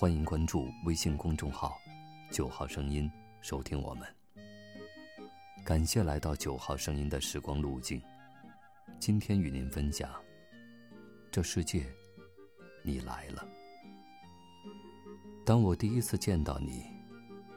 [0.00, 1.76] 欢迎关注微信公众号
[2.30, 3.10] “九号声音”，
[3.42, 4.06] 收听我们。
[5.64, 8.00] 感谢来到九号声音的时光路径。
[9.00, 10.08] 今天与您分享：
[11.32, 11.84] 这世界，
[12.84, 13.44] 你来了。
[15.44, 16.84] 当我第一次见到你，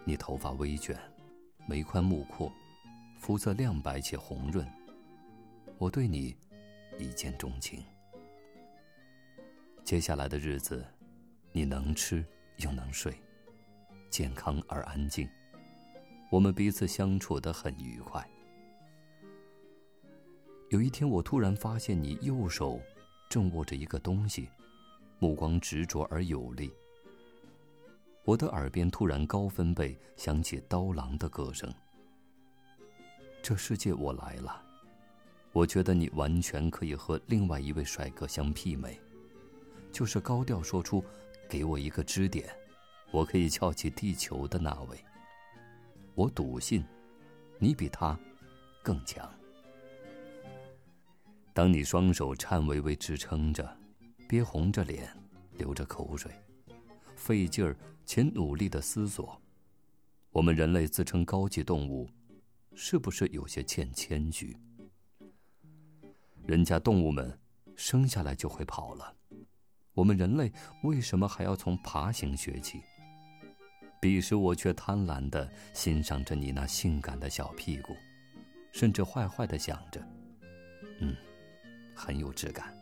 [0.04, 1.00] 你头发微卷，
[1.68, 2.51] 眉宽目阔，
[3.19, 4.68] 肤色亮白且红润，
[5.78, 6.36] 我对你
[6.97, 7.86] 一见钟情。
[9.83, 10.83] 接下来的日子，
[11.54, 12.23] 你能吃
[12.57, 13.14] 又能睡，
[14.10, 15.28] 健康而安静。
[16.29, 18.25] 我们彼此相处得很愉快。
[20.69, 22.79] 有一天，我突然发现你右手
[23.29, 24.50] 正握着一个东西，
[25.19, 26.71] 目光执着而有力。
[28.24, 31.69] 我的耳边突然高分贝响起刀郎的歌声。
[33.41, 34.63] 这世界我来了，
[35.52, 38.97] 我觉得你完全可以和另外一位帅哥相媲美。
[39.91, 41.03] 就是高调说出
[41.52, 42.49] “给我一个支点，
[43.11, 44.97] 我可以翘起地球”的那位。
[46.16, 46.81] 我笃信，
[47.59, 48.17] 你比他
[48.81, 49.30] 更强。
[51.52, 53.77] 当你双手颤巍巍支撑着，
[54.29, 55.13] 憋红着脸，
[55.57, 56.31] 流着口水，
[57.17, 59.38] 费劲儿且努力的思索：
[60.31, 62.09] 我们人类自称高级动物，
[62.75, 64.55] 是不是有些欠谦虚？
[66.47, 67.38] 人家动物们
[67.75, 69.17] 生下来就会跑了。
[69.94, 70.52] 我们人类
[70.84, 72.81] 为什么还要从爬行学起？
[74.00, 77.95] 彼时我却贪婪的欣赏着你那性感的小屁股，
[78.72, 80.02] 甚至坏坏的想着，
[81.00, 81.16] 嗯，
[81.94, 82.75] 很有质感，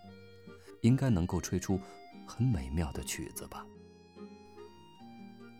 [0.82, 1.80] 应该能够吹出
[2.26, 3.66] 很美妙的曲子吧。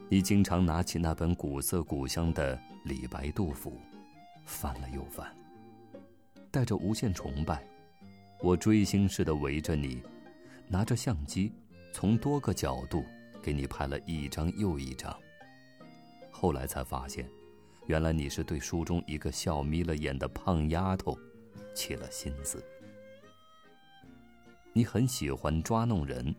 [0.08, 3.80] 你经常拿起那本古色古香的李白、杜甫，
[4.46, 5.36] 翻了又翻，
[6.52, 7.68] 带着无限崇拜，
[8.40, 10.02] 我追星似的围着你。
[10.72, 11.52] 拿着相机，
[11.92, 13.04] 从多个角度
[13.42, 15.14] 给你拍了一张又一张。
[16.30, 17.28] 后来才发现，
[17.88, 21.18] 原来你是对书中一个笑眯了眼的胖丫头
[21.74, 22.64] 起了心思。
[24.72, 26.34] 你很喜欢抓弄人，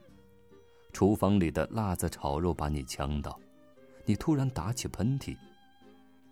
[0.92, 3.36] 厨房里的辣子炒肉把你呛到，
[4.04, 5.36] 你突然打起喷嚏，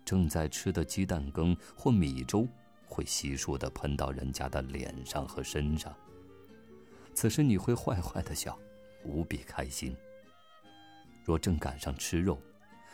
[0.05, 2.47] 正在吃的鸡蛋羹或米粥
[2.87, 5.93] 会悉数的喷到人家的脸上和身上。
[7.19, 8.57] 此时你会坏坏的笑，
[9.03, 9.93] 无比开心。
[11.21, 12.41] 若正赶上吃肉，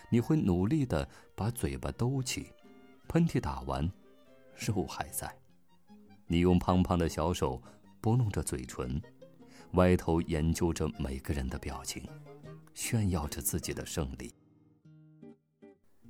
[0.09, 2.51] 你会努力的把嘴巴兜起，
[3.07, 3.87] 喷嚏打完，
[4.55, 5.31] 肉还在。
[6.25, 7.61] 你用胖胖的小手
[8.01, 8.99] 拨弄着嘴唇，
[9.73, 12.03] 歪头研究着每个人的表情，
[12.73, 14.33] 炫耀着自己的胜利。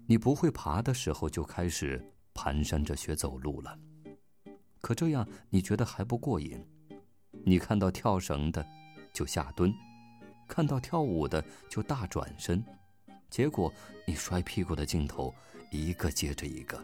[0.08, 2.02] 你不会爬的时候就开始
[2.34, 3.78] 蹒跚着学走路了，
[4.80, 6.66] 可这样你觉得还不过瘾。
[7.48, 8.66] 你看到跳绳的，
[9.14, 9.72] 就下蹲；
[10.48, 12.64] 看到跳舞的，就大转身。
[13.30, 13.72] 结果
[14.08, 15.32] 你摔屁股的镜头
[15.70, 16.84] 一个接着一个。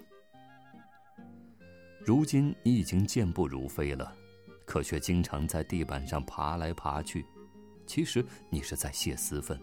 [2.05, 4.13] 如今你已经健步如飞了，
[4.63, 7.25] 可却经常在地板上爬来爬去。
[7.87, 9.59] 其实你是在泄私愤，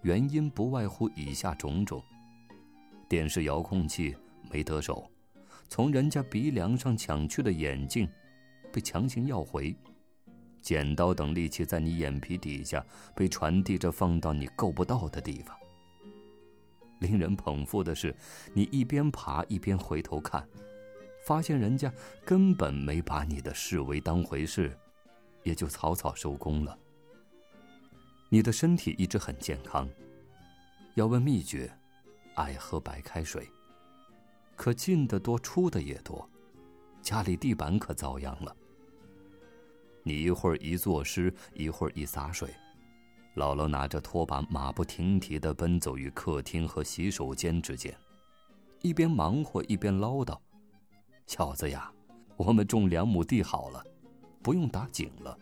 [0.00, 2.02] 原因不外乎以下种种：
[3.06, 4.16] 电视遥控器
[4.50, 5.06] 没得手，
[5.68, 8.08] 从人家鼻梁上抢去的眼镜，
[8.72, 9.76] 被强行要回。
[10.60, 12.84] 剪刀等利器在你眼皮底下
[13.14, 15.56] 被传递着放到你够不到的地方。
[17.00, 18.14] 令人捧腹的是，
[18.52, 20.46] 你一边爬一边回头看，
[21.26, 21.92] 发现人家
[22.24, 24.76] 根本没把你的示威当回事，
[25.42, 26.78] 也就草草收工了。
[28.28, 29.88] 你的身体一直很健康，
[30.94, 31.72] 要问秘诀，
[32.34, 33.48] 爱喝白开水。
[34.54, 36.28] 可进的多，出的也多，
[37.00, 38.54] 家里地板可遭殃了。
[40.02, 42.48] 你一会儿一作诗，一会儿一洒水，
[43.36, 47.94] 姥姥拿着拖把马不停蹄的奔走于客厅和洗手间之间，
[48.80, 50.38] 一边忙活一边唠叨
[51.26, 51.92] ：“小子呀，
[52.36, 53.84] 我们种两亩地好了，
[54.42, 55.38] 不用打井了。”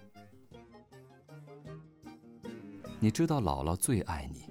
[3.00, 4.42] 你知道姥姥最爱你，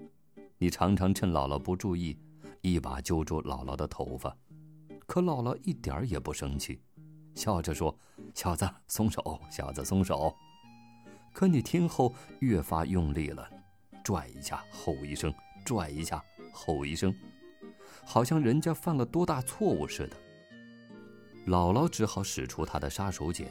[0.58, 2.18] 你常常趁姥姥不注意，
[2.62, 4.34] 一把揪住姥姥的头发，
[5.06, 6.80] 可姥姥一点儿也不生气。
[7.38, 7.96] 笑着说
[8.34, 9.40] ：“小子，松手！
[9.52, 10.36] 小子，松手！”
[11.32, 13.48] 可你听后越发用力了，
[14.04, 15.32] 拽一下，吼一声；
[15.64, 17.16] 拽一下，吼一声，
[18.04, 20.18] 好像人家犯了多大错误似的。
[21.46, 23.46] 姥姥只好使出她的杀手锏。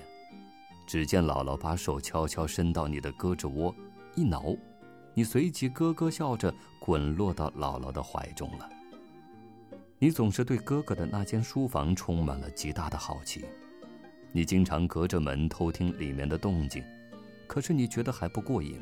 [0.86, 3.74] 只见姥姥把手悄悄伸到你的胳肢窝，
[4.14, 4.56] 一挠，
[5.14, 8.68] 你随即咯咯笑着滚落到姥姥的怀中了。
[9.98, 13.46] 你总是对哥哥的那间书房充满了极大的好奇。
[14.32, 16.84] 你经常隔着门偷听里面的动静，
[17.46, 18.78] 可是你觉得还不过瘾，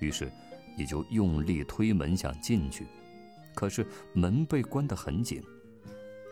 [0.00, 0.30] 于是
[0.76, 2.86] 你就用力推门想进去，
[3.54, 5.42] 可是门被关得很紧。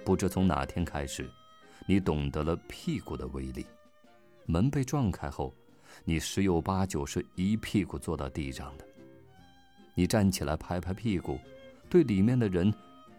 [0.05, 1.29] 不知从哪天开始，
[1.87, 3.67] 你懂得了屁股的威力。
[4.47, 5.53] 门被撞开后，
[6.05, 8.87] 你十有八九是一屁股坐到地上的。
[9.95, 11.39] 你站起来拍拍屁股，
[11.91, 12.73] 对里面的人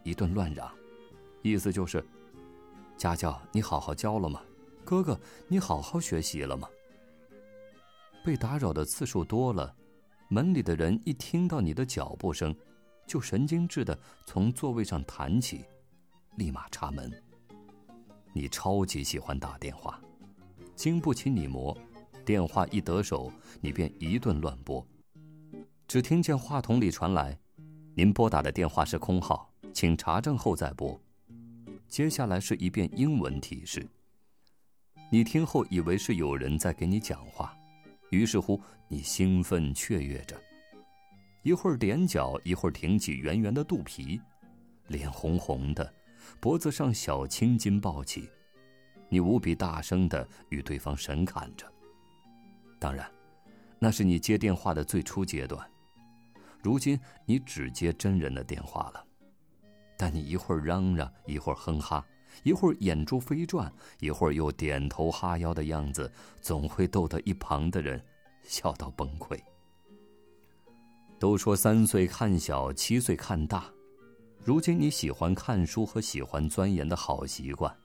[0.04, 0.72] 一顿乱嚷，
[1.42, 2.02] 意思就是：
[2.96, 4.42] 家教你好好教了吗？
[4.88, 5.20] 哥哥
[5.50, 6.66] 你好好学习了吗？
[8.24, 9.76] 被打扰的次数多了，
[10.30, 12.56] 门里的人一听到你的脚步声，
[13.06, 15.66] 就神经质的从座位上弹起，
[16.38, 17.12] 立马插门。
[18.32, 20.00] 你超级喜欢打电话。
[20.74, 21.78] 经不起你磨，
[22.24, 23.30] 电话一得手，
[23.60, 24.88] 你便一顿乱拨。
[25.86, 27.38] 只听见话筒里传来
[27.94, 30.98] ：“您拨打的电话是空号，请查证后再拨。”
[31.90, 33.86] 接下来是一遍英文提示。
[35.10, 37.58] 你听后以为是有人在给你讲话，
[38.10, 40.36] 于是乎你兴奋雀跃着，
[41.44, 44.20] 一会儿踮脚，一会儿挺起圆圆的肚皮，
[44.88, 45.94] 脸红红的，
[46.42, 48.30] 脖子上小青筋暴起。
[49.08, 51.66] 你无比大声的与对方神侃着。
[52.78, 53.10] 当然，
[53.80, 55.66] 那是你接电话的最初阶段。
[56.62, 59.02] 如今你只接真人的电话了，
[59.98, 62.06] 但你一会儿嚷嚷，一会儿哼哈，
[62.44, 66.12] 一会儿眼珠飞转，一会儿又点头哈腰的样子，
[66.42, 68.02] 总会逗得一旁的人
[68.44, 69.40] 笑到崩溃。
[71.20, 73.66] 都说三岁看小，七岁看大。
[74.44, 77.76] 如今你喜欢看书和喜欢钻研的好习惯。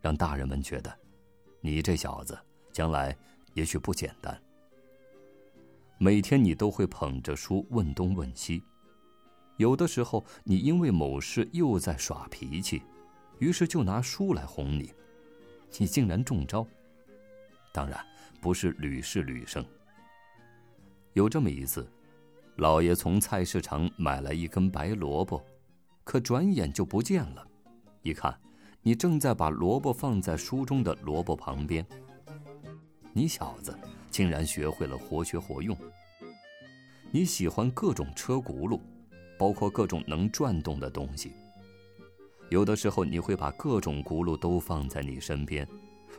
[0.00, 0.96] 让大人们觉得，
[1.60, 2.38] 你这小子
[2.72, 3.16] 将来
[3.54, 4.40] 也许不简单。
[5.98, 8.62] 每天你都会捧着书问东问西，
[9.56, 12.80] 有的时候你因为某事又在耍脾气，
[13.38, 14.92] 于是就拿书来哄你，
[15.78, 16.66] 你竟然中招。
[17.72, 17.98] 当然
[18.40, 19.64] 不是屡试屡胜。
[21.12, 21.90] 有这么一次，
[22.56, 25.44] 老爷从菜市场买来一根白萝卜，
[26.04, 27.46] 可转眼就不见了，
[28.02, 28.38] 一看。
[28.80, 31.84] 你正在把萝卜放在书中的萝卜旁边。
[33.12, 33.76] 你小子
[34.08, 35.76] 竟然学会了活学活用。
[37.10, 38.80] 你喜欢各种车轱辘，
[39.36, 41.34] 包括各种能转动的东西。
[42.50, 45.66] 有的时候你会把各种轱辘都放在你身边，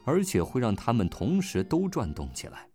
[0.05, 2.67] 而且会让它们同时都转动起来。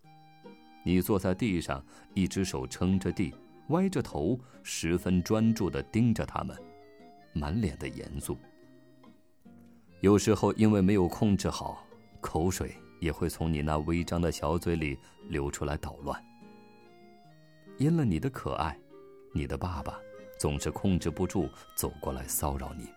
[0.84, 1.82] 你坐在地上，
[2.14, 3.32] 一只手撑着地，
[3.68, 6.56] 歪着头，十分专注地盯着它们，
[7.32, 8.36] 满脸的严肃。
[10.00, 11.86] 有时候因为没有控制好，
[12.20, 14.98] 口水也会从你那微张的小嘴里
[15.28, 16.22] 流出来捣乱。
[17.78, 18.78] 因了你的可爱，
[19.32, 19.98] 你的爸爸
[20.38, 22.88] 总是控制不住走过来骚扰你，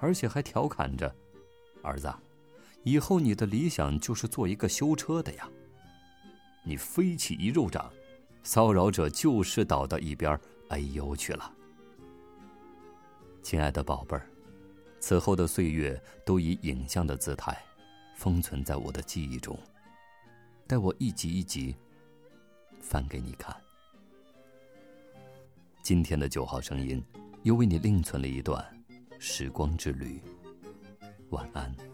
[0.00, 1.14] 而且还调侃着
[1.82, 2.12] ：“儿子，
[2.82, 5.48] 以后你的理想就是做一个修车的呀。”
[6.64, 7.90] 你飞起一肉掌，
[8.42, 10.38] 骚扰者就是倒到一边
[10.68, 11.54] 哎呦去了。
[13.42, 14.26] 亲爱的宝贝儿。
[15.02, 17.56] 此后的岁月都以影像的姿态
[18.14, 19.58] 封存在我的记忆中，
[20.66, 21.74] 待我一集一集
[22.82, 23.56] 翻给你看。
[25.82, 27.02] 今天的九号声音
[27.44, 28.62] 又为你另存了一段
[29.22, 30.18] 时光之旅。
[31.28, 31.89] 晚安。